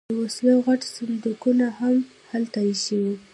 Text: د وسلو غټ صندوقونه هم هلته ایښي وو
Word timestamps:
د 0.09 0.11
وسلو 0.21 0.53
غټ 0.65 0.81
صندوقونه 0.95 1.65
هم 1.79 1.95
هلته 2.31 2.59
ایښي 2.67 2.97
وو 3.03 3.13